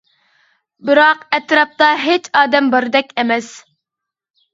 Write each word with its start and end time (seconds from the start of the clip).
بىراق 0.89 1.19
ئەتراپتا 1.37 1.89
ھېچ 2.05 2.29
ئادەم 2.39 2.71
باردەك 2.77 3.13
ئەمەس. 3.23 3.51